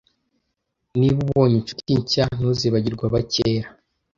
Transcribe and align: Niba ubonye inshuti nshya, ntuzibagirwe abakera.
Niba 0.99 1.17
ubonye 1.25 1.55
inshuti 1.59 1.91
nshya, 2.01 2.25
ntuzibagirwe 2.35 3.03
abakera. 3.09 3.67